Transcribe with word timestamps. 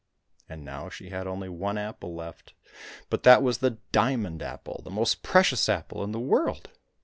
And 0.49 0.65
now 0.65 0.89
she 0.89 1.09
had 1.09 1.27
only 1.27 1.47
one 1.47 1.77
apple 1.77 2.15
left, 2.15 2.55
but 3.11 3.21
that 3.21 3.43
was 3.43 3.59
the 3.59 3.77
diamond 3.91 4.41
apple, 4.41 4.81
the 4.83 4.89
most 4.89 5.21
precious 5.21 5.69
apple 5.69 6.03
in 6.03 6.11
the 6.11 6.19
world. 6.19 6.71